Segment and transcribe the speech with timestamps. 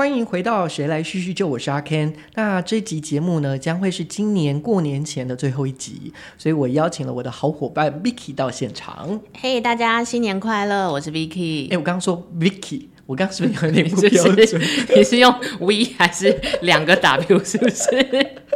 [0.00, 2.14] 欢迎回到《谁来叙叙旧》，我是阿 Ken。
[2.34, 9.20] 那这集节目呢，将会是今年过年前的最后一集，所以我邀请了我的好伙伴 Vicky 到现场。
[9.38, 10.90] 嘿，大家新年快乐！
[10.90, 11.70] 我是 Vicky。
[11.70, 14.62] 哎，我刚刚说 Vicky，我刚刚是不是有点不标准？
[14.96, 17.44] 你是用 V 还是两个 W？
[17.44, 17.86] 是不是？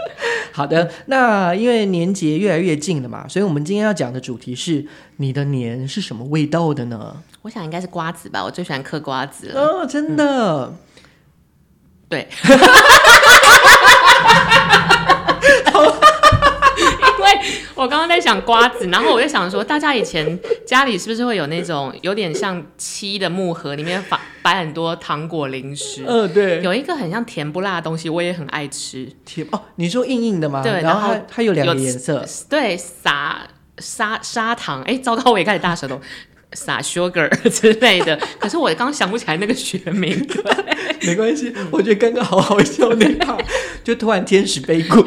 [0.50, 4.86] 好的，那因为年节越来越近了嘛，所以我们今天要讲的主题是
[5.18, 7.14] 你的年是什么味道的呢？
[7.42, 9.60] 我想应该是瓜子吧，我最喜欢嗑瓜子了。
[9.60, 10.74] 哦，真的。
[12.08, 12.28] 对，
[17.18, 17.40] 因为
[17.74, 26.04] 我刚刚在想瓜子，然后我就想说，大家以前家里是不是会有那种有点像漆的木盒，里面放摆很多糖果零食？
[26.06, 29.10] 嗯，对，有一个很像甜不辣的东西，我也很爱吃。
[29.24, 30.62] 甜哦，你说硬硬的吗？
[30.62, 33.38] 对，然后它它有两个颜色，对，撒
[33.78, 34.82] 砂砂糖。
[34.82, 36.00] 哎，糟糕，我也开始大舌头。
[36.54, 40.26] 撒 sugar 之类的，可是我刚想不起来那个学名。
[41.06, 43.38] 没关系，我觉得刚刚好好笑那套，
[43.84, 45.02] 就突然天使背骨，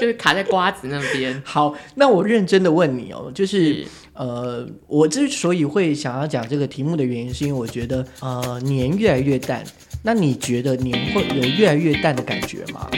[0.00, 1.40] 就是卡在瓜子那边。
[1.44, 9.62] 好，那我认真的问你哦，就是呃，我之所以会想要讲这个题目的原因，是因为我觉得呃年越来越淡，
[10.02, 12.90] 那你觉得年会有越来越淡的感觉吗？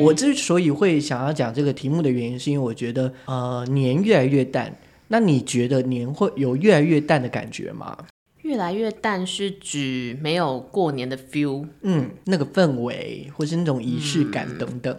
[0.00, 4.76] 我之所以会想要讲这个题目的原因，是因为我觉得，呃，年越来越淡。
[5.08, 7.96] 那你觉得年会有越来越淡的感觉吗？
[8.42, 14.96] 越来越淡是指没有过年的 feel，嗯，那个氛围或是那种仪式感等等。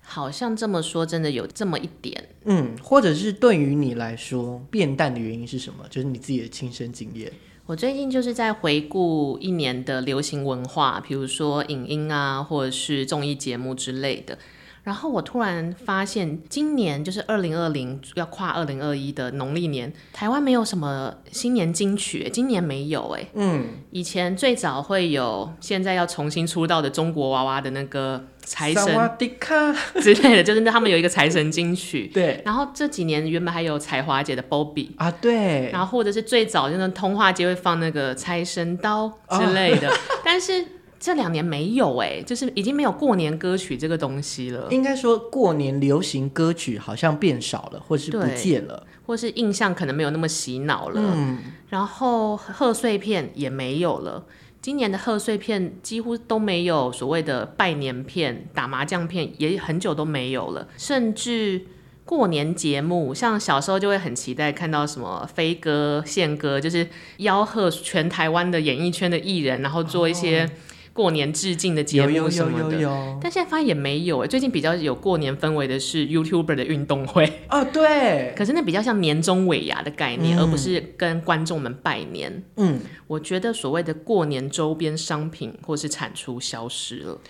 [0.00, 2.28] 好像这么说，真的有这么一点。
[2.44, 5.84] 嗯，或者是对于你来说变淡的原因是什么？
[5.90, 7.30] 就是你自己的亲身经验。
[7.66, 14.38] 我最近就是在回顾一年的流行文化，比如说影音啊，或者是综艺节目之类的。
[14.86, 23.26] 然后我突然发现，今年就是二零二零要跨二零二一的农历年，台湾没有什么新年金曲，今年没有哎。
[23.34, 28.84] 嗯，以前最早会有，现在要重新出道的中国娃娃的那个财神
[30.00, 32.08] 之类的，就是他们有一个财神金曲。
[32.14, 32.40] 对。
[32.44, 35.68] 然后这几年原本还有彩华姐的 Bobby 啊，对。
[35.72, 39.92] 然后或者是最早就是通话街会放那个财神刀之类的，
[40.24, 40.64] 但是。
[40.98, 44.66] 这两年没有哎，就是已经没有过年歌曲这个东西了。
[44.70, 51.00] 应该说过年流行歌曲好像变少了，或是不见了，或是印象可能没有那么洗脑了。
[51.14, 54.24] 嗯，然后贺岁片也没有了。
[54.62, 60.66] 今年的贺岁片几乎都没有所谓的拜年片、打麻将片，也很久都没有了。
[60.78, 61.66] 甚至
[62.04, 70.50] 过年节目，像小时候就会很期待看到什么飞哥、宪哥，就是吆喝全台湾的演艺圈的艺人，然后做一些。
[70.96, 74.26] 过年致敬的节目什么的，但现在发现也没有哎。
[74.26, 78.32] 最近比较有过年氛围的是 YouTuber 的运动会 哦，对。
[78.34, 82.42] 可是那比较像年终尾牙的概念，而不是跟观众们拜年。
[82.56, 87.20] 嗯，我觉得所谓的过年周边商品或是产出消失了。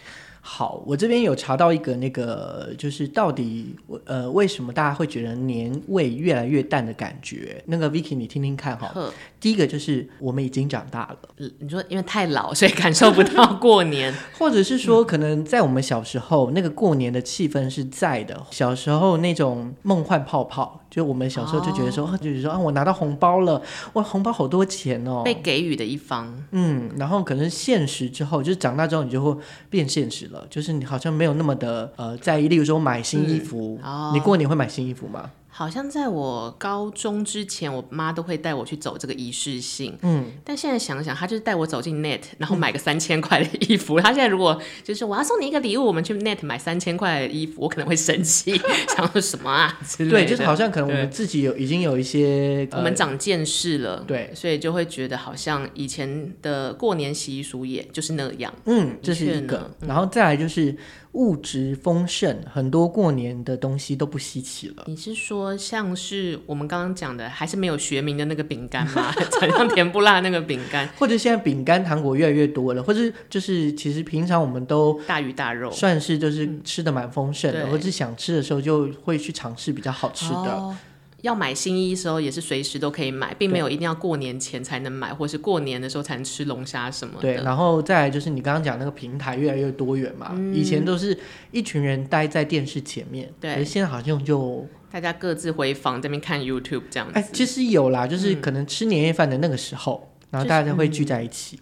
[0.49, 3.75] 好，我这边有查到一个那个，就是到底
[4.05, 7.61] 呃为什么大家会觉得年味越来越淡的感觉？
[7.67, 8.95] 那个 Vicky，你听听看哈。
[9.41, 23.61] 第一个就是我们已经长大了，你说因为太老，所以感受不到过年， 或者是说可能在我们小时候那个过年的气氛是在的，小时候那种梦幻泡泡，就我们小时候就觉得说，就是说啊，我拿到红包了，
[23.93, 30.47] 哇，红包好多钱哦，被给予的一方，嗯，然后可能现实之后，就是长大之后你就会变现实了。
[30.49, 33.79] 就是你好像没有那么的呃在意，例如说买新衣服，
[34.15, 35.31] 你过年会买新衣服吗？
[35.57, 39.97] 好像在我高中之前，我妈都会带我去走这个仪式性。
[40.03, 43.99] 嗯，但现在想想，她就是带我走进 Net，然后买个三千块的衣服。
[43.99, 48.55] 她现在如果就是我要送你一个礼物，我们去 Net 买三千块的衣服，我可能会生气，
[48.95, 50.19] 想说什么啊之类的。
[50.19, 58.53] 对，就是好像可能我们自己有已经有一些，我们长见识了，对，所以就会觉得好像以前的过年习俗也就是那样。
[58.67, 60.77] 嗯，这是一个，然后再来就是。
[61.17, 64.85] 物质丰盛，很多过年的东西都不稀奇了。
[64.87, 69.13] 你是说像是我们刚刚讲的，还是没有学名的那个饼干吗？
[69.55, 80.75] 像甜不辣那个饼干， 或者现在饼干糖果越来越多了，或者就是其实平常我们都大鱼大肉，算是就是吃的蛮丰盛的，或者想吃的时候就会去尝试比较好吃的。
[81.23, 87.23] 要买新衣的时候也是随时都可以买，并没有一定要过年前才能买，或是过年的时候才能吃龙虾什么的。
[87.23, 91.19] 对，然后再来就是你刚刚讲那个平台越来越多元嘛，以前都是
[91.51, 94.65] 一群人待在电视前面，对，现在好像就
[94.97, 97.19] 大家各自回房这边看 YouTube 这样子。
[97.19, 101.61] 哎，其实有啦，就是可能吃年夜饭的那个时候，然后大家会聚在一起。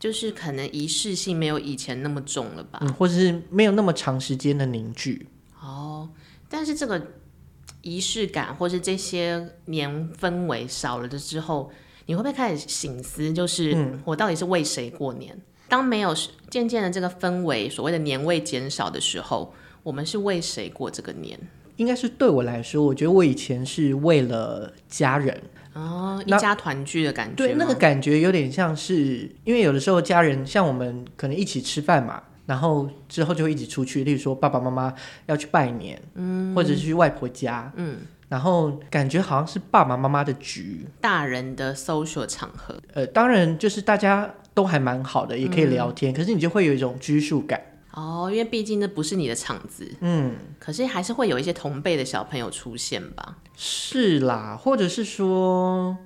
[0.00, 2.78] 就是可能仪式性没有以前那么重了吧。
[2.80, 5.26] 嗯，或者是没有那么长时间的凝聚。
[5.60, 6.08] 哦，
[6.48, 7.08] 但是这个
[7.82, 11.70] 仪式感或是这些年氛围少了的之后，
[12.06, 13.76] 你会不会开始醒思，就是
[14.06, 15.38] 我到底是为谁过年？
[15.68, 16.16] 当没有
[16.48, 21.38] 渐渐的这个氛围，所谓的年味减少的时候，我们是为谁过这个年？
[21.82, 25.36] 应该是对我来说，我觉得我以前是为了家人
[25.72, 27.34] 哦，一家团聚的感觉。
[27.34, 34.94] 对，那个感觉有点像是，因为有的时候家人像我们可能一起吃饭嘛，然后之后就会一起出去，例如说爸爸妈妈
[35.26, 37.98] 要去拜年，嗯，或者是去外婆家，嗯，
[38.28, 42.76] 然后感觉好像是爸爸妈妈的局，大人的 social 场合。
[42.94, 47.60] 呃，当然就是大家都还蛮好的，也可以聊天，可是你就会有一种拘束感。
[47.94, 53.36] 哦，因为毕竟那不是你的场子，嗯，可是还是会有一些同辈的小朋友出现吧？
[53.54, 55.96] 是啦，或者是说，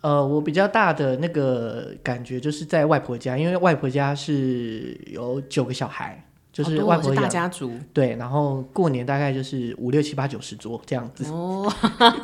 [0.00, 6.24] 呃，我比较大的那个感觉就是在外婆家，因为外婆家是有九个小孩。
[6.58, 11.24] 就是外婆大家族，对，然后过年大概就是五六七八九十桌这样子。
[11.30, 11.72] 哦，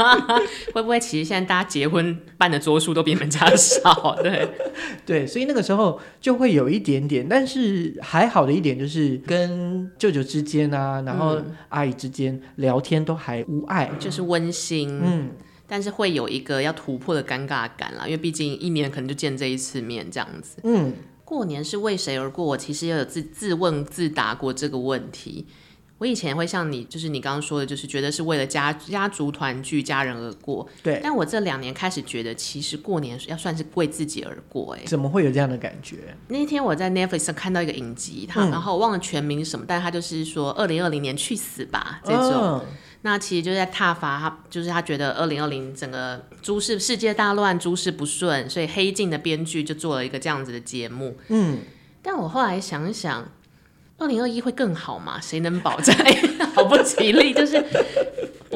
[0.75, 4.17] 会不会其实现在大家结婚办的桌数都比你们家少？
[4.21, 4.49] 对，
[5.07, 15.01] 对，所以那个时候就会有一点点，但是还好的一点就是跟舅舅之间啊，然后阿姨之间聊天都还无碍，就是温馨。
[15.01, 15.31] 嗯，
[15.69, 20.57] 但是会有一个要突破的尴尬感啦，因为毕竟一年可能就见这一次面这样子。
[20.65, 20.93] 嗯。
[21.25, 22.45] 过年是为谁而过？
[22.45, 25.47] 我其实也有自自问自答过这个问题。
[25.99, 30.69] 我以前会像你，就是你刚刚说的，就是觉得是为了家家族团聚、家人而过。
[30.83, 31.01] 对。
[31.03, 34.75] 但我这两年开始觉得，其实过年要算是为自己而过。
[34.75, 36.15] 哎，怎么会有这样的感觉？
[36.29, 42.61] 那天我在 Netflix 上看到一个影集，他然后忘了全名什么，但他就是说二零二零年去死吧这种。
[43.07, 51.15] 那其实就是在踏伐他，就是他觉得二零二零整个诸事世界大乱，诸事不顺，所以黑镜的编剧就做了一个这样子的节目。
[51.29, 51.59] 嗯，
[52.01, 53.31] 但我后来想一想，
[53.99, 55.21] 二零二一会更好吗？
[55.21, 55.95] 谁能保证？
[56.57, 57.63] 好不吉利，就是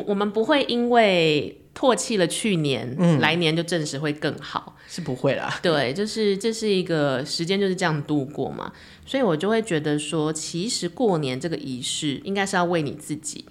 [0.06, 5.58] 我们不会因为唾弃了去年，来年就证实会更好，是不会啦。
[5.60, 8.72] 对，就是这是一个时间就是这样度过嘛，
[9.04, 13.44] 所以我就会觉得说，其实过年这个仪式应该是要为你自己。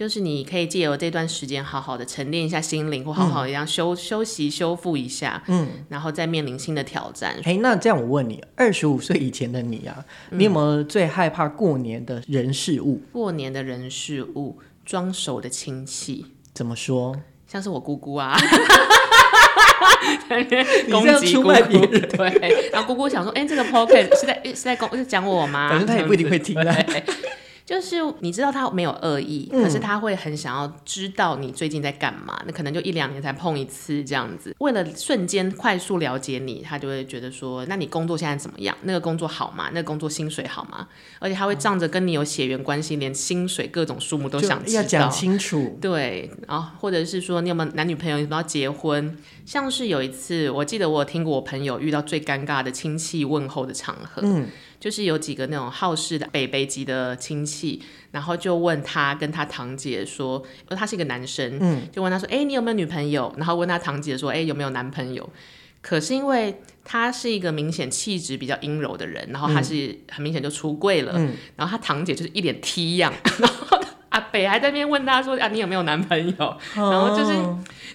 [0.00, 7.36] 就是你可以借由这段时间好好的沉淀一下心灵，或好好一样休休息、修复一下，嗯，然后再面临新的挑战。
[7.44, 13.02] 哎，那这样我问你，二十五岁以前的你啊，你有没有最害怕过年的人事物？
[13.12, 16.24] 过年的人事物，装熟的亲戚，
[16.54, 17.14] 怎么说？
[17.46, 18.34] 像是我姑姑啊，
[20.90, 25.68] 攻击姑姑，对，然后姑姑想说，哎，这个 pocket 是在是在讲是讲我吗？
[25.68, 26.72] 反正他也不一定会听 的。
[27.70, 32.42] 就是你知道他没有恶意，可是他会很想要知道你最近在干嘛。
[32.44, 38.76] 那可能就一两年才碰一次这样子，为了瞬间快速了解你，他就会觉得说：那你工作现在怎么样？
[38.82, 39.68] 那个工作好吗？
[39.72, 40.88] 那个工作薪水好吗？
[41.20, 44.60] 而且他会仗着跟你有血缘关系，连薪水各种数目都想。
[44.72, 45.78] 要讲清楚。
[45.80, 48.18] 对，然后或者是说你有没有男女朋友？
[48.18, 49.16] 有没有要结婚？
[49.46, 54.22] 像是有一次，我记得我有听过我朋友遇到最尴尬的亲戚问候的场合。
[54.24, 54.48] 嗯。
[54.80, 57.82] 就是有几个那种好事的北北级的亲戚，
[58.12, 63.32] 然后就问他跟他堂姐说，他是一个男生，嗯，就问他说，哎，你有没有女朋友？
[63.36, 65.28] 然后问他堂姐说，哎，有没有男朋友？
[65.82, 76.56] 可是因为他是一个明显气质比较阴柔的人，然后他是很明显就出柜了，嗯，然后他堂姐就是一脸 T 样， 然后阿北还在那边问他说，啊，你有没有男朋友？
[76.74, 77.34] 然后就是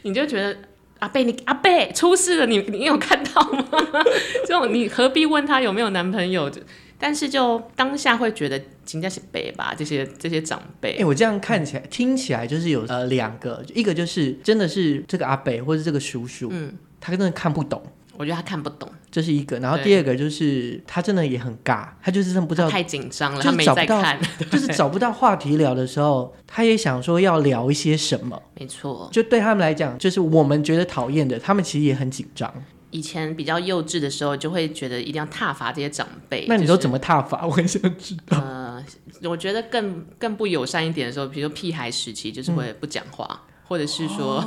[0.04, 0.56] 你就觉得。
[1.00, 3.66] 阿贝，你阿贝出事了，你你有看到吗？
[4.48, 6.50] 这种你何必问他有没有男朋友？
[6.98, 8.58] 但是就当下会觉得
[8.90, 10.96] 人家是辈吧，这些这些长辈。
[10.98, 17.84] 哎，我这样看起来听起来就是有呃两个，一个就是真的是这个阿贝或者这个叔叔，嗯，他真的看不懂。
[18.17, 19.60] 我觉得他看不懂，这是一个。
[19.60, 24.03] 然后第二个就是他真的也很尬，他就是真的不知道太紧张了，就是找不到，
[24.51, 28.41] 就是找不到话题聊的时候，他也想说要聊一些什么。
[28.60, 32.53] 没错，就对他们来讲，就是我们觉得讨厌的，他们其实也很紧张。
[32.91, 36.45] 以前比较幼稚的时候，就会觉得一定要踏伐这些长辈。
[36.48, 37.43] 那你都怎么踏伐？
[37.48, 38.38] 我很想知道。
[38.39, 38.81] 呃，
[39.24, 44.41] 我觉得更更不友善一点的时候，比如说屁孩时期，就是会不讲话，或者是说，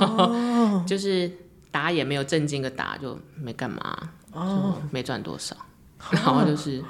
[0.86, 1.30] 就是。
[1.78, 5.56] 打也没有正经的打，就没干嘛，哦，没赚多少，
[6.10, 6.82] 然后就是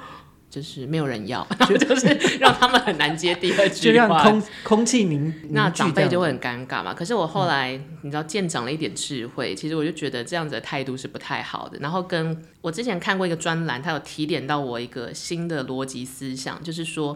[0.49, 1.45] 就是没有人要，
[1.79, 2.07] 就是
[2.39, 6.91] 让他们很难接第二句话，就让空空气凝，那长辈就会很尴尬嘛。
[6.93, 11.77] 可是我后来你知道见长了一点智慧，其实我就觉得这样子的态度是不太好的。
[11.79, 17.15] 然后跟我之前看过一个专栏，他有提点到我一个新的逻辑思想，就是说。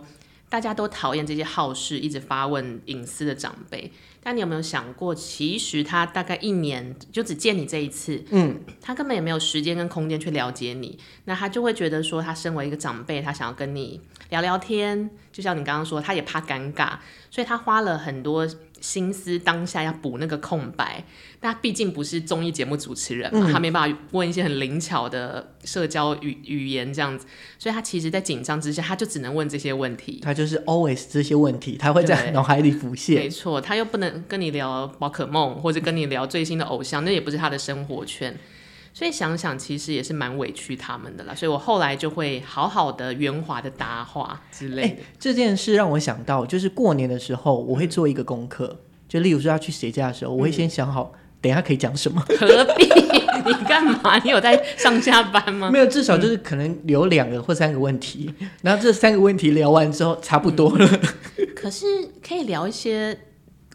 [0.53, 3.91] 大家都讨厌这些好事、一直发问隐私的长辈。
[4.21, 16.97] 但你有没有想过，其实他大概一年就只见你这一次，嗯，他根本也没有时间跟空间去了解你，那他就会觉得说，他身为一个长辈，他想要跟你聊聊天，就像你刚刚说，他也怕尴尬，
[17.31, 18.47] 所以他花了很多。
[18.83, 21.01] 心思当下要补那个空白，
[21.39, 27.25] 但他毕竟不是综艺节目主持人嘛，他没办法问一些很灵巧的社交语语言这样子，
[27.57, 30.19] 所以他其实，在紧张之下，他就只能问这些问题。
[30.21, 33.15] 他就是 always 这些问题，他会在脑海里浮现。
[33.15, 38.37] 没错，他又不能跟你聊宝可梦，或者跟你聊最新的偶像，那也不是他的生活圈。
[38.93, 41.33] 所以想想，其实也是蛮委屈他们的啦。
[41.33, 44.97] 所以我后来就会好好的圆滑的答话之类的。
[45.19, 52.21] 这件事让我想到，就是过年的时候，我会做一个功课，就例如说要去谁家的时候，我会先想好，等一下可以讲什么。
[52.39, 52.85] 何必？
[53.45, 54.17] 你干嘛？
[54.19, 55.71] 你有在上下班吗？
[55.71, 60.87] 没有，至少就是可能留两个或三个问题，然后这三个问题聊完之后，差不多了。
[61.55, 61.85] 可是
[62.25, 63.17] 可以聊一些。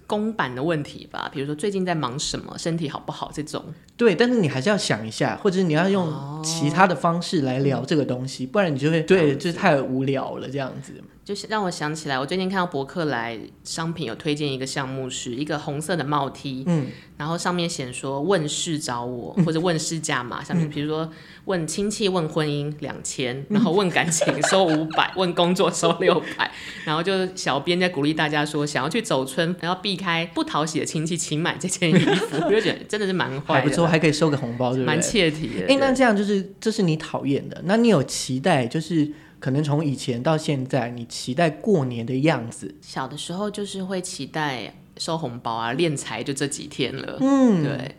[0.07, 3.63] 公版的问题吧，比如说最近在忙什么，身体好不好这种。
[3.99, 6.11] 对，但是你还是要想一下，或者你要用
[6.43, 10.95] 其他的方式来聊这个东西，不然你就会对，就是太无聊了这样子。
[11.25, 16.87] 就是让我想起来，我最近看到博客来商品有推荐一个项目，是一个红色的帽 T，嗯，
[17.19, 21.07] 然后上面写说问事找我，或者问事价嘛，上面比如说
[21.45, 26.51] 问亲戚问婚姻两千，然后问感情收五百， 问工作收六百，
[26.87, 34.87] 然后就小编在鼓励大家说，想要去走村，然后避开不讨喜的亲戚，请买这件衣服， 我就觉得真的是蛮坏，还不错，还可以收个红包，对不对？
[34.87, 35.67] 蛮切题的。
[35.67, 39.11] 哎，那这样就是这是你讨厌的，那你有期待就是？
[39.41, 42.75] 可能从以前到现在，你期待过年的样子。
[42.81, 47.95] 小的时候就是会期待收红包啊，练财就这几天了，嗯，对，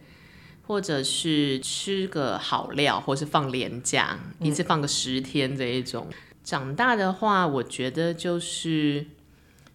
[0.68, 6.08] 或者是吃个好料，或是放年假，一次放个十天这一种。
[6.44, 9.06] 长大的话，我觉得就是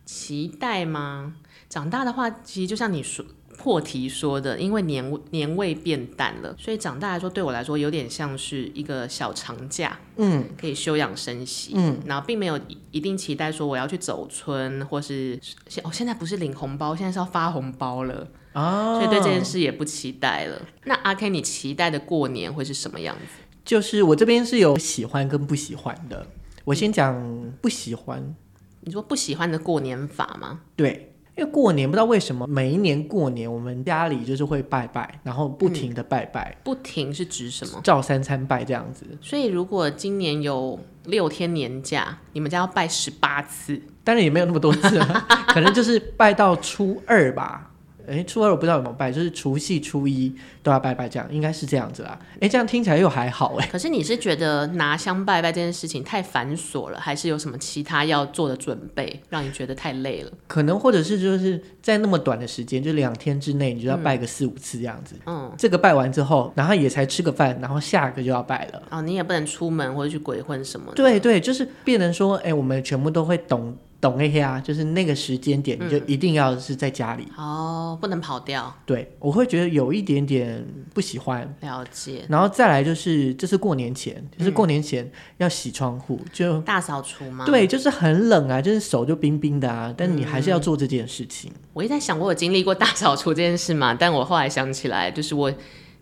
[0.05, 1.37] 期待吗？
[1.71, 3.25] 长大的话，其实就像你说。
[3.57, 12.59] 破题说的，因为年年味变淡了，所以长大来说，对我来说有点像是一个小长假，嗯，可以休养生息，嗯，然后并没有
[12.91, 20.61] 一定期待说我要去走村，或是现哦现在不是领红包，现在是要发红包了啊，所以对这件事也不期待了。
[20.85, 23.43] 那阿 K，你期待的过年会是什么样子？
[23.65, 26.27] 就是我这边是有喜欢跟不喜欢的，
[26.65, 28.35] 我先讲不喜欢。
[28.81, 30.61] 你说不喜欢的过年法吗？
[30.77, 31.14] 对。
[31.37, 36.57] 因为过年不知道为什么，每一年过年我们家里就是会拜拜，然后不停的拜拜。
[36.63, 37.81] 不停是指什么？
[37.83, 39.05] 照三餐拜这样子。
[39.21, 43.81] 所以如果今年有六天年假，你们家要拜十八次？
[44.05, 45.01] 当然也没有那么多次，
[45.49, 47.71] 可能就是拜到初二吧。
[48.09, 52.19] 哎，初二我不知道怎么拜，就是除夕、初一都要拜拜，这样应该是这样子啦。
[52.41, 53.67] 哎，这样听起来又还好哎。
[53.73, 60.31] 可是你是觉得拿香拜拜这件事情太繁琐了，还是有什么其他要做的准备，让你觉得太累了？
[60.47, 65.17] 可能或者是就是在那么短的时间，就两天之内，你就要拜个四五次这样子。
[65.27, 68.83] 嗯，这个拜完之后，然后也才吃个饭，然后下个就要拜了。
[68.91, 70.93] 哦，你也不能出门或者去鬼混什么。
[70.95, 73.77] 对对，就是变成说，哎，我们全部都会懂。
[74.05, 78.71] 懂一下，就是那个时间点，你就一定要是在家里哦，不能跑掉。
[78.85, 81.57] 对，我会觉得有一点点不喜欢。
[81.63, 82.27] 了解。
[82.29, 87.47] 然后再来就是，这是过年前，就是过年前要洗窗户，就大扫除吗？
[87.47, 91.51] 对，就是很冷啊，就是手就冰冰的啊，但你还是要做这件事情。
[91.73, 93.95] 我一直在想，我有经历过大扫除这件事嘛？
[93.95, 95.51] 但我后来想起来，就是我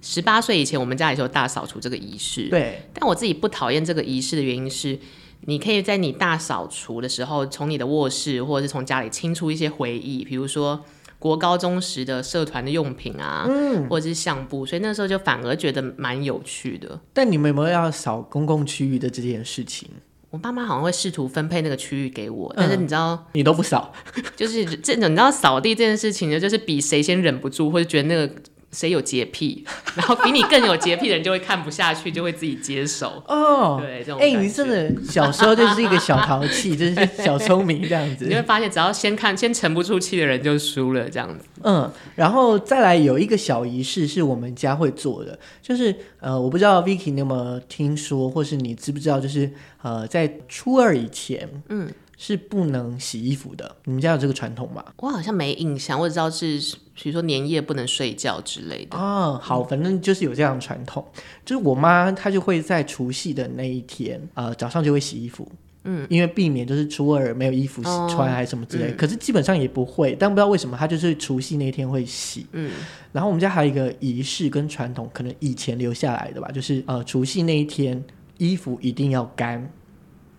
[0.00, 2.48] 十八岁以前，我们家里就有大扫除这个仪式。
[2.48, 2.82] 对。
[2.92, 4.98] 但我自己不讨厌这个仪式的原因是。
[5.46, 10.84] 你可以在你大扫除的时候，从你的卧室或者是从家里清出一些回忆，比如说
[11.18, 17.00] 国高中时的社团的用品啊，嗯，或者是相簿，所以那时候就反而觉得蛮有趣的。
[17.12, 19.88] 但你们有没有要扫公共区域的这件事情？
[20.30, 23.92] 我爸妈好像会试图分配那个区域给我，但是你知道，你都不扫，
[24.34, 28.32] 就是这种你知道扫地这件事情呢，就是比谁先忍不住或者觉得那个。
[28.72, 29.64] 谁有洁癖，
[29.94, 33.22] 然后比你更有洁癖的人就会看不下去，就会自己接手。
[33.28, 38.26] 哦，对，这种哎，你真的小时候就是一个小淘气， 就是小聪明这样子。
[38.26, 41.44] 你会发现，只要先看先沉不住气的人就输了，这样子。
[41.62, 49.50] 嗯，然后再来有一个小仪式是我们家会做的，就是呃，我不知道 Vicky 你有没有听说，或是你知不知道，就是
[49.82, 51.88] 呃，在初二以前，嗯。
[52.24, 54.84] 是不能洗衣服的，你们家有这个传统吗？
[54.98, 56.56] 我好像没印象，我只知道是，
[56.94, 58.96] 比如说年夜不能睡觉之类的。
[58.96, 61.04] 哦，好，反正就是有这样的传统，
[61.44, 65.50] 就是我妈她就会在除夕的那一天，呃，早上就会洗衣服，
[65.82, 68.92] 嗯，因为避免就是初二没有衣服穿还是什么之类。
[68.92, 72.46] 可是基本上也不会，但不知道为什么她就是除夕那天会洗。
[72.52, 72.70] 嗯，
[73.10, 78.00] 然后我们家还有一个仪式跟传统，可能以前留下来的吧，就是呃，除夕那一天
[78.38, 79.68] 衣服一定要干。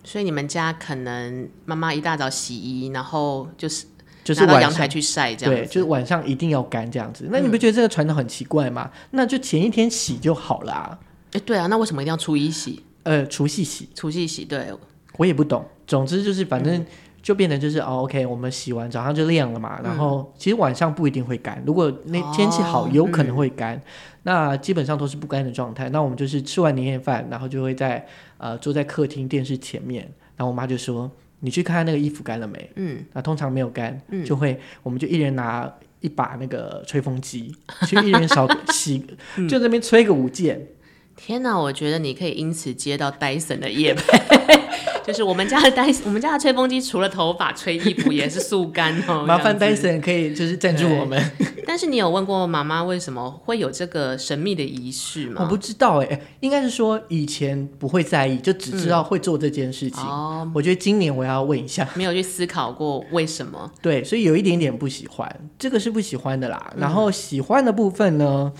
[0.04, 3.86] 所以你们家可能妈妈一大早洗衣，然后就是
[4.22, 7.28] 就是拿到阳台去晒这样对，就是晚上一定要干这样子。
[7.30, 8.90] 那你不觉得这个传统很奇怪吗？
[9.10, 10.98] 那就前一天洗就好啦。
[11.32, 14.44] 哎、对啊，那为什么一定要初一洗、呃，除夕洗，除夕洗？
[14.44, 14.72] 对，
[15.16, 15.66] 我也不懂。
[15.86, 16.86] 总之就是反嗯正
[17.24, 21.60] 就变成就是、哦，OK，我们洗完早上就晾了嘛，然后其实晚上不一定会干。
[21.66, 23.80] 如果那天气好，哦有可能会干。
[24.24, 25.88] 那基本上都是不干的状态。
[25.88, 30.02] 那我们就是吃完年夜饭，然后就会在呃坐在客厅电视前面，
[30.36, 37.54] 然后我妈就说：“你去看看那个衣服干了没？”嗯，那通常没有干，就会我们就一人拿一把那个吹风机，
[37.88, 39.02] 去一人少洗，
[39.36, 40.66] 嗯就在那边吹个五件。
[41.16, 44.02] 天哪，我觉得你可以因此接到戴森的夜配，
[45.06, 49.22] 就是我们家的戴，我们家的吹风机除了头发吹衣服也是速干哦。
[49.28, 51.22] 麻烦戴森可以就是赞助我们。
[51.66, 55.42] 但是你有问过妈妈为什么会有这个神秘的仪式吗？
[55.42, 60.02] 我不知道哎、应该是说以前不会在意，就只知道会做这件事情。
[60.04, 63.70] 哦，我觉得今年我要问一下，没有去思考过为什么。
[63.82, 66.72] 对，所以有一点点不喜欢，这个是不喜欢的啦。
[66.76, 68.52] 然后喜欢的部分呢，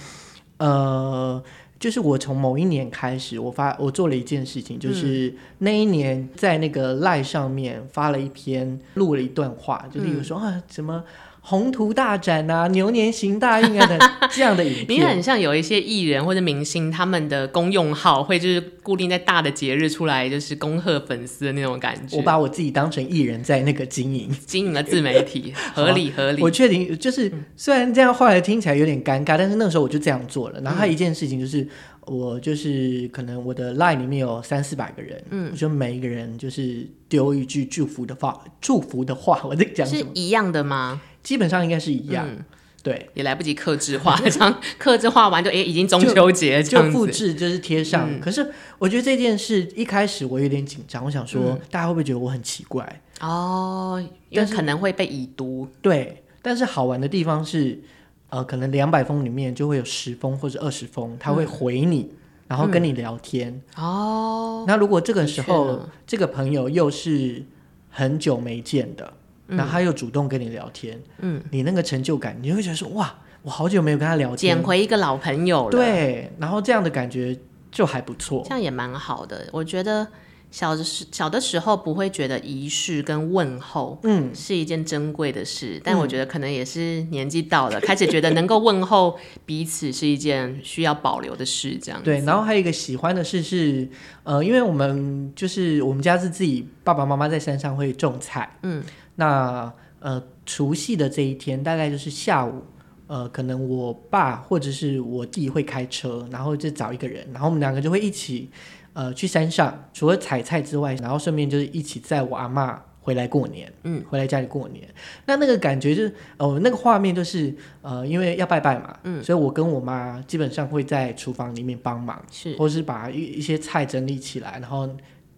[0.59, 1.43] 呃，
[1.78, 11.04] 就是我从某一年开始，我发我做了一件事情，就是那一年在那个赖上面发了一篇，录了一段话，就例如说、啊，什么
[11.47, 13.99] 宏图大展啊，牛年行大运啊的
[14.33, 15.07] 这样的影片你片。
[15.07, 22.17] 很像有一些艺人或者明星，他们的公用号会就是固定在大的节日出来，就是恭贺粉丝的那种感觉。
[22.17, 26.41] 我把我自己当成艺人在那个经营，经营了自媒体，合理合理。
[26.43, 30.59] 我确定，就是虽然这样后来听起来有点尴尬，但是那个时候我就这样做了。
[30.63, 31.69] 然后还有一件事情就是，
[32.07, 39.87] 我就是可能我的 line 里面有三四百个人，嗯，我就每一个人就是丢一句祝福的话，祝福的话，我在讲？
[39.87, 41.03] 是一样的吗？
[41.25, 42.45] 基本上应该是一样，嗯
[42.85, 46.90] 对，也来不及克制化， 这样克制化完就哎、已经中秋节这就。
[46.93, 48.21] 复制就是贴上。
[48.21, 48.47] 可是
[48.78, 53.00] 我觉得这件事一开始我有点紧张，我想说、大家会不会觉得我很奇怪？
[53.21, 55.66] 哦，因为可能会被已读。
[55.81, 57.81] 对，但是好玩的地方是，
[58.28, 62.11] 呃，可能两百封里面就会有十封或者二十封，他会回你，
[62.49, 63.62] 然后跟你聊天。
[63.76, 67.43] 哦，那如果这个时候这个朋友又是
[67.88, 69.11] 很久没见的，
[69.47, 77.37] 然后他又主动跟你聊天，嗯，你那个成就感，你会觉得说哇，我好久没有跟他聊天捡，回一个老朋友了，，对，然后这样的感觉
[77.71, 78.42] 就还不错。
[78.45, 78.51] 这。
[78.51, 79.47] 样也蛮好的。
[79.53, 80.07] 我觉得
[80.51, 92.05] 小的时小的时候不会觉得仪式跟问候，嗯，是一件珍贵的事，但我觉得可能也是年纪到了，开始觉得能够问候彼此是一件需要保留的事，这样子。
[92.05, 93.88] 对，然后还有一个喜欢的事是，
[94.23, 98.81] 呃，因为我们就是我们家是自己爸爸妈妈在山上会种菜，嗯，
[99.16, 102.62] 那呃除夕的这一天大概就是下午，
[103.07, 108.50] 呃，可能我爸或者是我弟会开车，然后就找一个人，然后我们两个就会一起
[108.92, 114.83] 呃去山上，除了采菜之外，然后顺便就是一起载我阿妈回来过年，嗯，回来家里过年。
[115.27, 124.88] 那那个感觉就是，呃，那个画面就是，呃，因为要拜拜嘛，嗯，所以我跟我妈基本上会在厨房里面帮忙，是或是把一一些菜整理起来，然后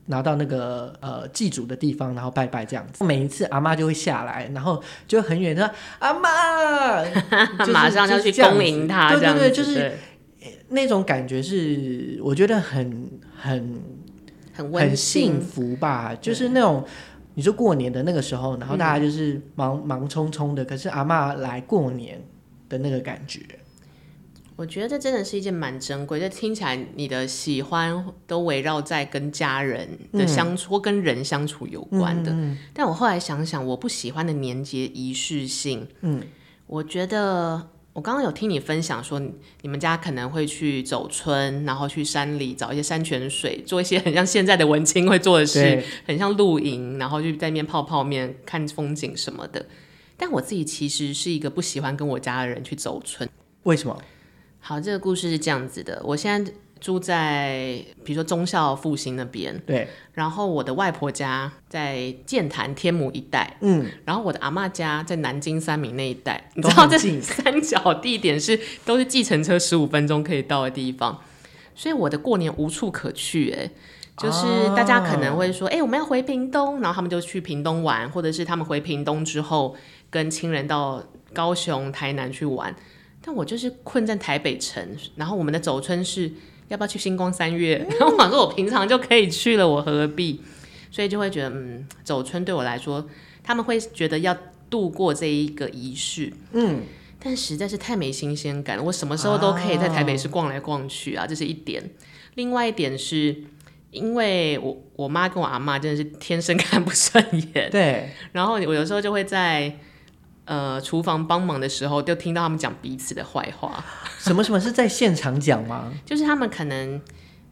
[0.06, 3.04] 拿到那个呃祭祖的地方，然后拜拜这样子。
[3.04, 7.04] 每一次阿妈就会下来，然后就很远的说阿妈，
[7.60, 8.58] 就是马上要去就是这样子。
[8.58, 9.92] 恭迎他，对对对，就是
[10.68, 13.80] 那种感觉是我觉得很很
[14.52, 16.84] 很很幸，福吧，就是那种。
[17.38, 22.18] 你说过年的那个时候，然后大家就是忙、忙匆匆的，可是阿妈来过年
[22.66, 23.42] 的那个感觉，
[24.56, 26.18] 我觉得这真的是一件蛮珍贵。
[26.18, 32.34] 这听起来你的喜欢都围绕在跟家人的相处、或跟人相处有关的。
[32.72, 36.22] 但我后来想想，我不喜欢的年节仪式性，嗯，
[36.66, 49.66] 我觉得我刚刚有听你分享说，你你们家可能会去走村，然后去山里找一些山泉水，做一些很像现在的文青会做的事，很像露营，然后就在那边泡泡面、看风景什么的。
[50.16, 53.28] 但我自己其实是一个不喜欢跟我家的人去走村。
[53.64, 54.00] 为什么？
[54.68, 71.22] 好，这个故事是这样子的，我现在住在比如说忠孝复兴那边，对，然后我的外婆家在剑潭天母一带，嗯，然后我的阿妈家在南京三明那一带，你知道这三角地点是都是计程车十五分钟可以到的地方，
[71.76, 73.70] 所以我的过年无处可去、哎。
[74.18, 79.76] 就是大家可能会说，哎、我们要回屏东，然后他们就去屏东玩，或者是他们回屏东之后
[80.08, 82.74] 跟亲人到高雄、台南去玩。
[83.26, 86.30] 但我就是困在台北城，然后我们的走春是
[86.68, 87.84] 要不要去星光三月？
[87.98, 90.40] 然后我想说，我平常就可以去了，我何必？
[90.92, 93.04] 所以就会觉得，嗯，走春对我来说，
[93.42, 94.36] 他们会觉得要
[94.70, 96.82] 度过这一个仪式，嗯，
[97.18, 98.82] 但实在是太没新鲜感了。
[98.84, 101.82] 我什么时候都可以在台北市逛来逛去啊，这是一点。
[102.36, 103.34] 另外一点是。
[103.92, 109.74] 因为我我妈跟我阿妈真的是天生 看不顺眼，对，然后我有时候就会在
[110.46, 113.84] 呃厨房帮忙的时候，就听到他们讲彼此的坏话，
[114.18, 115.92] 什么什么是在现场讲吗？
[116.06, 117.00] 就是他们可能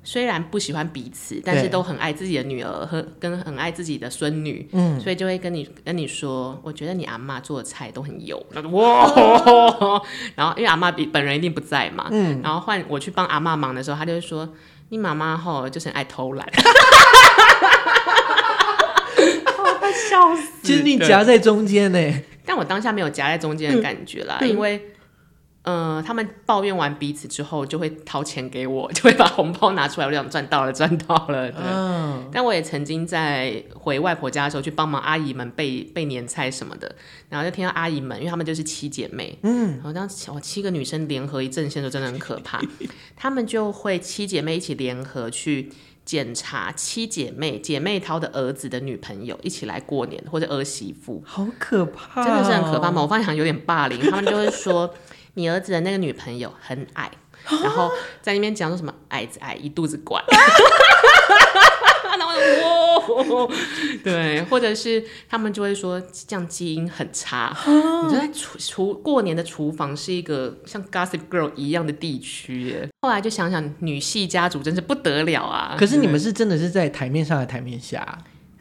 [0.02, 9.06] 虽然不喜欢彼此，但是都很爱自己的女儿和跟很爱自己的孙女，嗯，所以就会跟你跟你说，我觉得你阿妈做的菜都很油，哇，
[10.34, 14.48] 然后因为阿妈比本人一定不在嘛，嗯，然后换我去帮阿妈忙的时候，他就会说。
[14.90, 16.46] 你妈妈吼就是爱偷懒，
[19.80, 20.42] 快 笑死！
[20.62, 21.98] 其实你夹在中间呢，
[22.44, 24.90] 但我当下没有夹在中间的感觉啦，因为。
[25.66, 31.50] 嗯，他们抱怨完彼此之后，就会掏钱给我， 就会把红包拿出来，我就想赚到了，赚到了。
[31.56, 36.94] 嗯，但我也曾经在回外婆家的时候去帮忙阿姨们备备年菜什么的，
[37.30, 42.60] 然后就听到阿姨们，因为他们就是七姐妹，嗯，然后当我七个女生联合一阵线就，真的很可怕。
[43.16, 45.72] 他们就会七姐妹一起联合去
[46.04, 52.90] 检查七姐妹姐妹淘的儿子的女朋友，一起来过年或者儿媳妇，好可怕，真的是很可怕。
[52.90, 53.02] 嘛！
[53.02, 54.94] 我发现好像有点霸凌，他们就会说。
[55.36, 57.10] 你儿子的那个女朋友很矮，
[57.60, 57.90] 然后
[58.22, 60.38] 在那边讲说什么矮子矮一肚子管，然
[63.34, 63.50] 后，
[64.04, 67.56] 对，或者是他们就会说这样基因很差。
[68.06, 72.88] 你就在厨厨过年的厨房是一个像 Gossip Girl 一样的地区耶。
[73.02, 75.76] 后来就想想女系家族真是不得了啊！
[75.78, 78.18] 可是你们是真的是在台面上的台面下？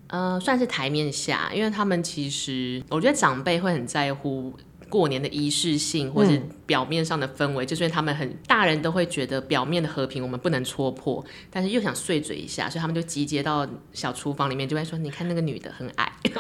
[0.08, 4.54] 呃，算是台面下，因为他们其实我觉得长辈会很在乎。
[4.90, 6.32] 过年的仪式性或者
[6.66, 16.12] 表面上的氛围，就是他们很大人都会觉得表面的和平我们不能戳破，但是又想碎嘴一下，所以他们就集结到小厨房里面，就会说：“你看那个女的很矮。”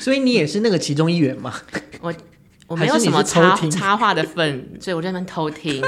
[0.00, 1.54] 所以你也是那个其中一员吗？
[2.00, 2.12] 我
[2.66, 5.82] 我没有什么插插话的份，所以我在那边偷听。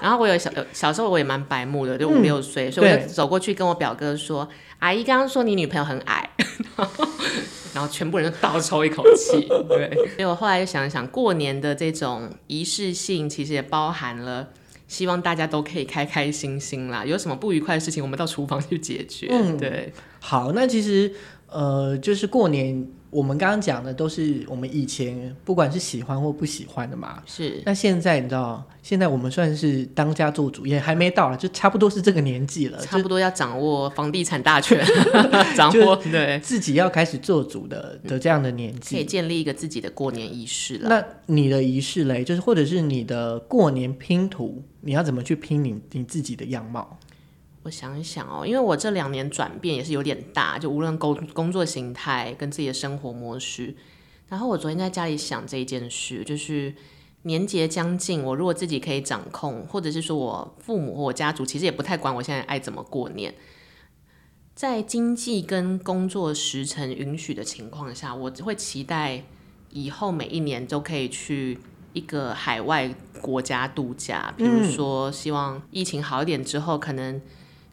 [0.00, 4.48] 然后我有小小时候我也蛮白目的，就五六岁，所以我就走过去跟我表哥说
[4.80, 6.30] ：“阿姨刚刚说你女朋友很矮。
[7.74, 9.94] ”然后全部人都倒抽一口气， 对。
[10.14, 14.48] 所以我后来又想想，过年的这种仪式性，其实也包含了
[14.88, 17.04] 希望大家都可以开开心心啦。
[17.04, 19.28] 有什么不愉快的事情，我们到厨房去解决。
[19.30, 19.92] 嗯，对。
[20.18, 21.12] 好，那其实
[21.50, 22.86] 呃，就是过年。
[23.12, 27.20] 我们刚刚讲的都是我们以前不管是喜欢或不喜欢的嘛。
[27.26, 27.60] 是。
[27.66, 34.80] 那现在你知道，现在我们算是当家做主，也还没到了，就差不多是这个年纪了，差不多要掌握房地产大权，
[35.56, 40.88] 掌握对自己要开始做主的的这样的年纪，可以建立一个自己的过年仪式了。
[40.88, 46.96] 那你的仪式嘞，就是或者是你的过年拼图，你要怎么去拼你你自己的样貌？
[47.62, 53.76] 我想一想哦，因为我这两年转变也是有点大，就无论工工作形态跟自己的生活模式。
[54.28, 56.74] 然后我昨天在家里想这一件事，就是
[57.24, 63.34] 年节将近，我如果自己可以掌控，或者是说我父母或我家族其实也不太管我现在爱怎么过年，
[64.54, 69.24] 在经济跟工作时程允许的情况下，我会期待
[69.68, 71.58] 以后每一年都可以去
[71.92, 77.20] 一个海外国家度假，比如说希望疫情好一点之后，可能。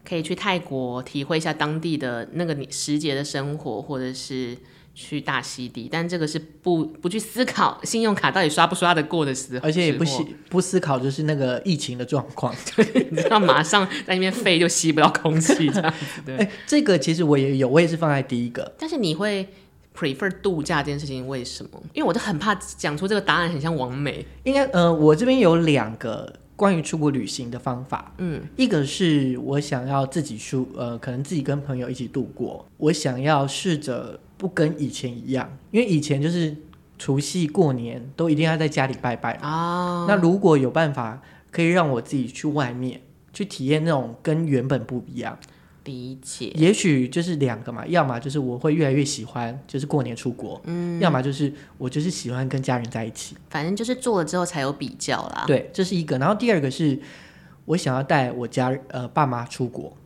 [0.08, 4.56] 可以去泰国体会一下当地的那个时节的生活，或者是
[4.94, 15.94] 去大溪地，但这个是不不去思考信用卡到底刷不刷得过的时候，而且也不思不思考就是那个疫情的状况， 对，你知道马上在那边飞就吸不到空气这样。
[16.24, 18.72] 对， 这个其实我也有，我也是放在第一个。
[18.78, 19.46] 但是你会
[19.94, 21.70] prefer 度假这件事情，为什么？
[21.92, 24.24] 因为我就很怕讲出这个答案很像王美。
[24.44, 26.32] 应该，呃，我这边有两个。
[26.58, 32.66] 关于出国旅行的方法，嗯，一个是我想要自己出，呃，可能自己跟朋友一起度过。
[32.78, 36.56] 我想要试着不跟以前一样，因为以前就是
[36.98, 40.04] 除夕过年都一定要在家里拜拜啊。
[40.08, 43.00] 那如果有办法可以让我自己去外面
[43.32, 45.38] 去体验那种跟原本不一样。
[45.88, 55.44] 理解，也许就是两个嘛，要么就是我会越来越喜欢，就是过年出国，嗯，要么就是我就是喜欢跟家人在一起，反正就是做了之后才有比较啦。
[55.46, 57.00] 对，这是一个，然后第二个是
[57.64, 59.96] 我想要带我家呃爸妈出国，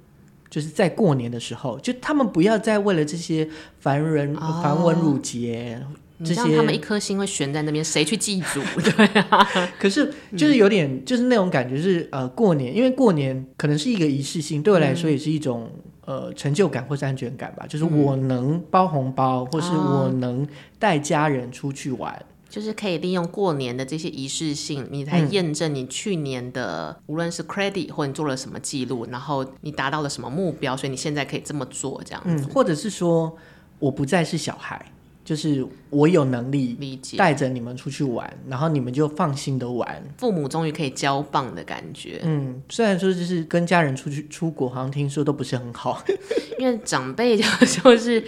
[0.48, 3.48] 就是在过年的时候，就他们不要再为了这些
[3.80, 5.84] 繁人繁文缛节。
[6.24, 8.60] 这些他们一颗心会悬在那边，谁去祭祖？
[8.80, 9.46] 对啊，
[9.78, 15.70] 可是就是有点，就是那种感觉是呃，过年，因为过年可能是一个仪式性，对我来说也是一种
[16.04, 17.66] 呃成就感或是安全感吧。
[17.68, 20.46] 就是我能包红包，或是我能
[20.78, 33.34] 带家人出去玩，就是可以利用过年的这些仪式性，你才验证你去年的无论是 credit 或你做了什么记录，然后你达到了什么目标，所以你现在可以这么做这样子，或者是说
[33.78, 34.91] 我不再是小孩。
[35.24, 40.02] 就是我有能力理解，带着你们出去玩，然后你们就放心的玩。
[40.18, 42.20] 父母终于可以交棒的感觉。
[42.24, 46.02] 嗯，虽然说就是跟家人出去出国，好像听说都不是很好。
[46.58, 48.24] 因为长辈就就是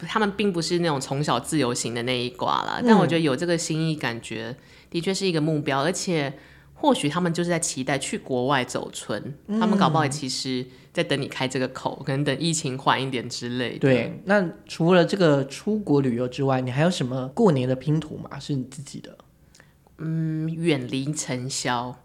[0.00, 4.56] 他们并不是那种从小自由行的那一挂啦，但我觉得有这个心意，感觉
[4.88, 6.32] 的确是一个目标，而且
[6.72, 10.64] 或许他们就是在期待去国外走春，他们搞不好其实。
[10.94, 13.80] 在等你开这个口，可能等疫情缓一点之类的。
[13.80, 18.38] 对，那除了这个出国旅游之外，你还有什么过年的拼图吗？
[18.38, 19.18] 是你自己的？
[19.98, 21.96] 嗯，远离尘嚣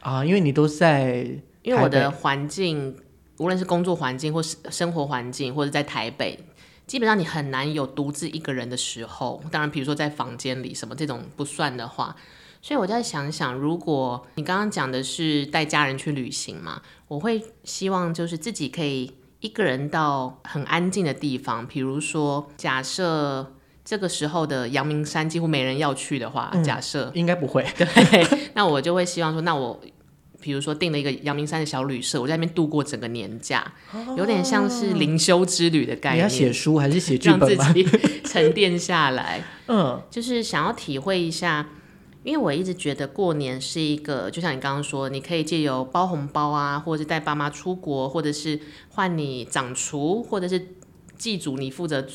[0.00, 1.24] 啊，因为你都在，
[1.62, 2.96] 因为我的环境，
[3.38, 6.38] 无论是工作环境或是生活环境，或者在台北，
[6.88, 9.40] 基本上你很难有独自一个人的时候。
[9.52, 12.16] 当然，比如说在房间里什么这种不算的话。
[12.62, 29.80] 所以我在想想，如果你刚刚讲的是带家人去旅行嘛，我会希望就是自己可以一个人到很安静的地方，比如说假设这个时候的阳明山几乎没人要去的话，假设应该不会，对， 那我就会希望说，那我
[30.40, 33.72] 比如说订了一个阳明山的小旅社，我在那边度过整个年假，
[34.16, 36.18] 有点像是灵修之旅的概念。
[36.18, 37.84] 你要写书还是写剧本让自己
[38.24, 41.66] 沉淀下来， 嗯，就是想要体会一下。
[42.24, 50.68] 因为我一直觉得过年是一个，就像你刚刚说，你可以借由包红包啊，或者是带爸妈出国，或者是换你掌厨，或者是
[51.16, 52.06] 祭祖，你负责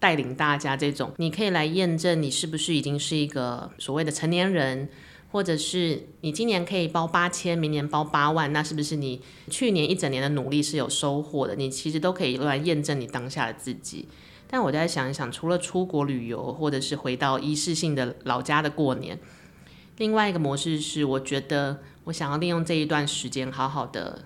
[0.00, 4.88] 带领大家这种，你可以来验证你是不是已经是一个所谓的成年人，
[5.30, 11.54] 或者是你今年可以包八千，明年包八万，那是不是你去年一整年的努力是有收获的？
[11.54, 14.08] 你其实都可以用来验证你当下的自己。
[14.48, 19.18] 但我在想一想，除了出国旅游，或者是回到仪式性的老家的过年。
[19.98, 24.24] 另外一个模式是，我觉得我想要利用这一段时间，好好的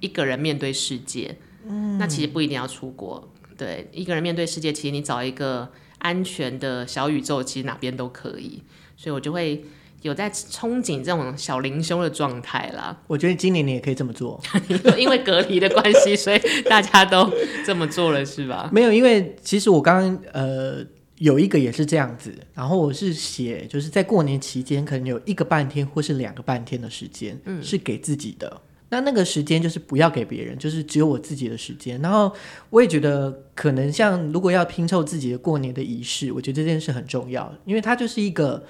[0.00, 1.36] 一个人面对世界。
[1.66, 8.62] 嗯，那其实不一定要出国，对，一个人面对世界，其实你找一个安全的小宇宙，其实哪边都可以。
[8.96, 9.64] 所以我就会
[10.02, 12.96] 有在憧憬这种小灵修的状态啦。
[13.06, 14.40] 我觉得今年你也可以这么做，
[14.96, 17.32] 因为隔离的关系，所以大家都
[17.64, 18.70] 这么做了，是吧？
[18.72, 20.84] 没有，因为其实我刚刚呃。
[21.18, 28.60] 有一个也是这样子，然后我是写，就是在过年期间，可能有一个半天或是两个半天的时间，嗯，是给自己的。
[28.88, 32.00] 那那个时间就是不要给别人，就是只有我自己的时间。
[32.00, 32.32] 然后
[32.70, 38.64] 我也觉得，可能像如果要拼凑自己的过年的仪式，我觉得这件事很重要，因为它就是一个，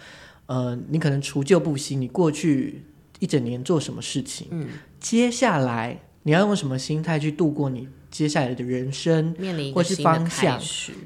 [0.47, 2.83] 呃，你可能除旧布新，你过去
[3.19, 7.89] 一整年做什么事情，嗯，接下来你要用什么心态去度过你。
[8.17, 9.35] 接下来的人生，
[9.75, 10.59] 或是方向，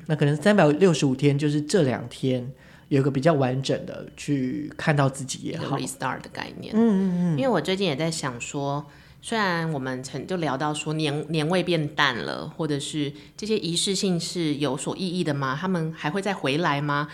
[0.06, 2.48] 那可能三百六十五天就是这两天
[2.86, 6.72] 有一个比较完整的去看到自己也好，restart 的概念。
[6.72, 7.38] 嗯嗯嗯。
[7.38, 8.86] 因为我最近也在想说，
[9.20, 15.58] 虽然我们曾就聊到说年年味变淡了，或者是这些仪式性是有所意义的吗？
[15.60, 17.08] 他们还会再回来吗？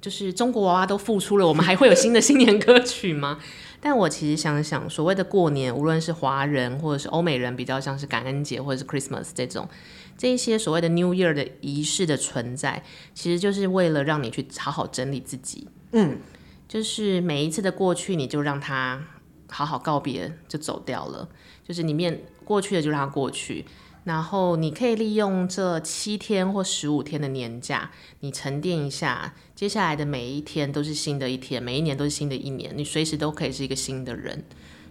[0.00, 3.38] 就是中国娃娃都复出了，我们还会有新的新年歌曲吗？
[3.80, 9.68] 但我其实想想，所谓的过年，无论是华人或者是欧美人，比较像是感恩节或者是 Christmas 这种，
[10.16, 12.82] 这一些所谓的 New Year 的仪式的存在，
[13.14, 15.68] 其实就是为了让你去好好整理自己。
[15.92, 16.18] 嗯，
[16.66, 19.00] 就是每一次的过去，你就让它
[19.48, 21.28] 好好告别，就走掉了。
[21.66, 23.64] 就是你面过去的就让它过去。
[24.08, 27.90] 然后你可以利用这七天或十五天的年假，
[28.20, 34.42] 你沉淀一下，接下来的每一天都是新的一天，每一年都是新的一年，你随时都可以是一个新的人。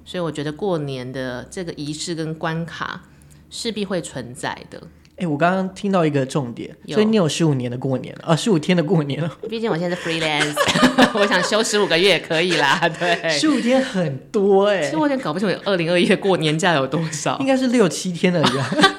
[0.06, 3.06] 所以我觉得过年的这个仪式跟关卡
[3.50, 4.82] 势必会存在的。
[5.16, 9.38] 哎，我刚刚听到一个重点，所以你有十五年的过年了啊，十五天的过年了。
[9.50, 10.54] 毕竟我现在是 freelance，
[11.20, 12.88] 我想休十五个月也可以啦。
[12.88, 18.70] 对，十五天很多哎，其实我有点搞不清楚二零二一的过年假有多少，应该是六七天了呀。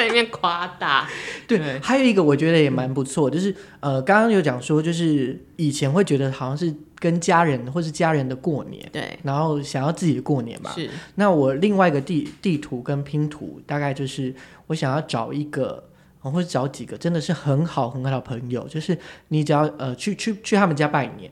[0.00, 1.06] 在那边夸大，
[1.46, 10.88] 对，还有一个我觉得也蛮不错，就是呃，刚刚有讲说，就是以前会觉得好像是跟家人或是家人的过年，对，然后想要自己的过年嘛，是。
[11.16, 14.34] 那我另外一个地地图跟拼图，大概就是
[14.68, 15.84] 我想要找一个，
[16.20, 18.96] 或者找几个真的是很好很好的朋友，就是
[19.28, 21.30] 你只要呃去去去他们家拜年，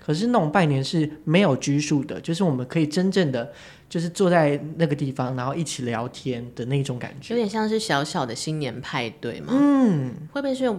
[0.00, 3.52] 可是那种拜年是没有拘束的，就是我们可以真正的。
[3.88, 9.52] 就是坐在那个地方，然后一起聊天的那种感觉，有点像是小小的新年派对嘛。
[9.52, 10.72] 嗯，会不会是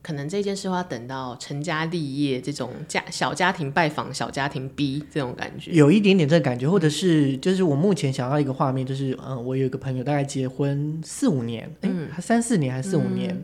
[0.00, 5.72] 可能这件事要等到成家立业这种家小家庭拜访小家庭 B 这种感觉？
[5.72, 13.34] 有一点点这个感觉，或者是就是我目前想要一个画面，就是嗯，我有一个朋友大概结婚四五年，嗯，他三四年还是四五年，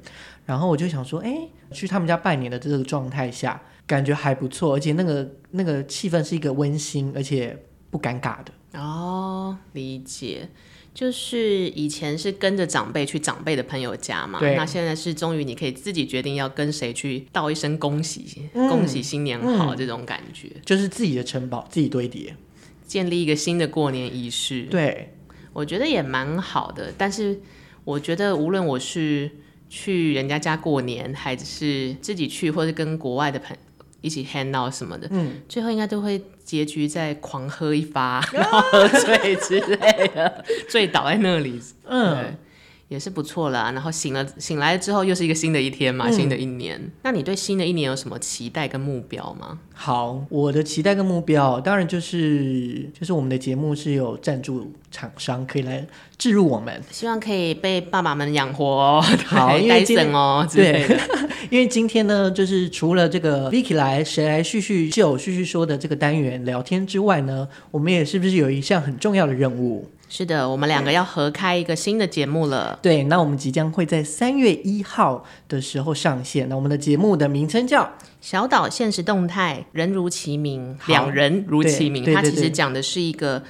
[0.44, 1.34] 然后我就想说，哎，
[1.72, 7.56] 去他们家拜年的这个状态下，感觉还不错，而且那个那个气氛是一个温馨而且
[7.90, 8.52] 不尴尬的。
[8.74, 10.48] 哦，理解，
[10.94, 22.36] 就是以前是跟着长辈去长辈的朋友家嘛，那现在是终于你可以自己决定要跟谁去道一声恭喜，恭喜新年好、这种感觉，就是自己的城堡自己堆叠。
[22.86, 25.14] 建立一个新的过年仪式，对，
[25.52, 26.92] 我觉得也蛮好的。
[26.98, 27.40] 但是
[27.84, 29.30] 我觉得无论我是
[29.68, 33.56] 去人家家过年，还是自己去，或者跟国外的朋
[34.00, 42.34] 一起 hang out 什么的，嗯，最后应该都会结局在狂喝一发， 然后喝醉之类的，醉倒在那里，嗯对，
[42.88, 43.70] 也是不错啦。
[43.72, 46.80] 然后醒了醒来之后，又是一个新的一天嘛，新的一年。
[47.02, 49.58] 那你对新的一年有什么期待跟目标吗？
[49.74, 55.86] 好，我的期待跟目标，当然就是就是我们的节目是有赞助厂商可以来
[56.20, 56.80] 置入我们。
[56.92, 60.86] 希望可以被爸爸们养活哦，好 对因为今哦对。
[61.50, 69.88] 因为今天呢，就是除了这个 Vicky 来谁来叙叙旧、叙叙说的这个单元聊天之外呢，我们也是不是有一项很重要的任务？
[70.08, 72.78] 是的，我们两个要合开一个新的节目了。
[72.82, 76.48] 对，那我们即将会在三月一号的时候上线。
[76.48, 82.04] 那我们的节目的名称叫小岛现实动态，人如其名，好两人如其名。
[82.12, 83.42] 它其实讲的是一个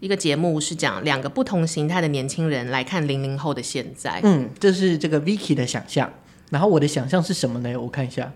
[0.00, 4.20] 一个节目，是讲两个不同形态的年轻人来看零零后的现在。
[4.22, 6.12] 嗯，这是这个 Vicky 的想象。
[6.50, 7.76] 然后我的想象是什么呢？
[7.76, 8.32] 我看一下。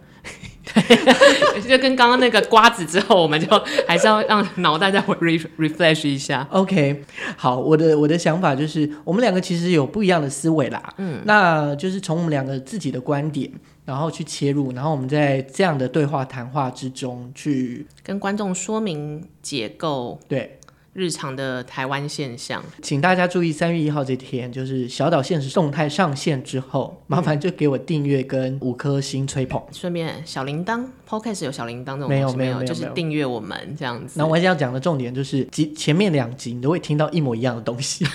[1.68, 3.48] 就跟刚刚那个瓜子之后，我们就
[3.88, 6.46] 还是要让脑袋再 re refresh 一下。
[6.51, 7.03] OK，
[7.37, 10.94] 好，我的我的想法就是，我们两个其实有不一样的思维啦。
[10.98, 13.51] 嗯，那就是从我们两个自己的观点，
[13.85, 20.61] 然后去切入，然后我们在这样的对话谈话之中去跟观众说明结构对，
[20.92, 22.62] 日常的台湾现象。
[22.83, 29.62] 请大家注意，三月一号这天就是小岛现实动态上线之后，麻烦就给我订阅跟五颗星吹捧。
[29.72, 34.18] 顺便小铃铛，Podcast 有小铃铛这种没有没有没有没有就是订阅我们这样子。
[34.18, 38.07] 那我要讲的重点就是，集前面两集你都会听到一模一样的东西。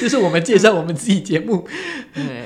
[0.00, 1.66] 就是我们介绍我们自己节目，
[2.14, 2.44] 对，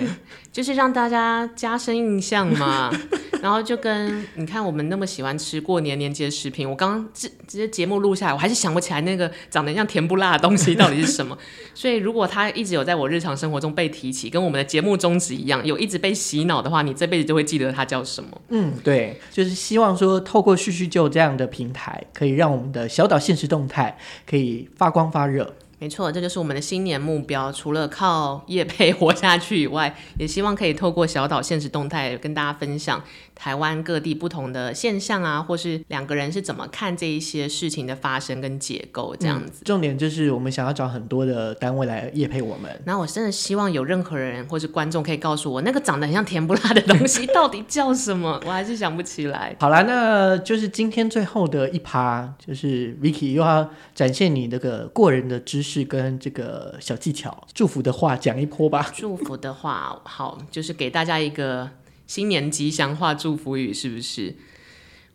[0.50, 2.90] 就是让大家加深印象嘛。
[3.42, 11.36] 然后就跟你看，我们那么喜欢吃过年年节食品，我刚刚这这些节目录下来，我还是想不起来那个长得像甜不辣的东西到底是什么。
[11.74, 18.30] 所以如果它一直有在我日常生活中被提起，跟我们的节目宗旨一样，有一直被洗脑的话，你这辈子就会记得它叫什么。
[18.50, 25.52] 嗯，对，就是希望说透过叙叙旧这样的平台，可以让我们的小岛现实动态可以发光发热。
[25.78, 27.50] 没错，这就是我们的新年目标。
[27.50, 33.02] 除了靠业配活下去以外，也希望可以透过小岛现实动态跟大家分享
[33.34, 39.62] 台湾各地不同的现象啊，或是两个人是怎么看这一些事情的发生跟解构这样子。
[39.62, 42.70] 嗯重点就是我们想要找很多的单位来业配我们。
[42.84, 49.56] 那我真的希望有任何人或是观众可以告诉我，那个长得很像甜不辣的东西到底叫什么，我还是想不起来。
[49.60, 58.90] 好啦，那就是今天最后的一趴，就是 Vicky 又要展现你那个过人的知识跟这个小技巧，祝福的话讲一波吧。
[58.94, 61.70] 祝福的话，好，就是给大家一个
[62.06, 64.36] 新年吉祥话祝福语，是不是？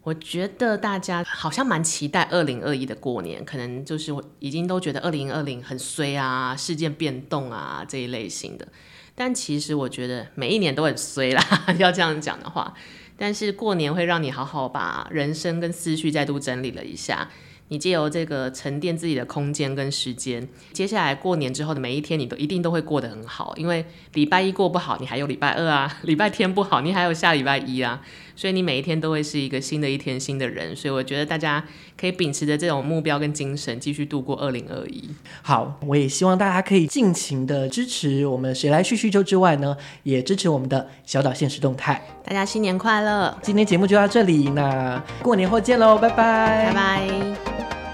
[0.03, 8.67] 我觉得大家好像蛮期待二零二一的过年，可能就是已经都觉得二零二零很衰啊，事件变动啊这一类型的。
[9.13, 11.43] 但其实我觉得每一年都很衰啦，
[11.77, 12.73] 要这样讲的话。
[13.17, 17.29] 但是过年会让你好好把人生跟思绪再度整理了一下，
[17.69, 23.53] 你借由这个沉淀自己的空间跟时间，接下来过年之后的每一天，你都一定都会过得很好。
[23.57, 28.01] 因为礼拜一过不好，你还有礼拜二啊； 礼拜天不好，你还有下礼拜一啊。
[28.37, 30.73] 所以你每一天都会是一个新的一天，新的人。
[30.75, 31.61] 所以我觉得大家
[31.99, 35.03] 可以秉持着这种目标跟精神，继续度过二零二一。
[35.41, 41.99] 好，我也希望大家可以尽情的支持我们谁来叙叙旧之外呢，也支持我们的小岛现实动态。
[42.23, 47.86] 大家新年快乐，今天节目就到这里，那过年后见喽，拜拜，拜拜。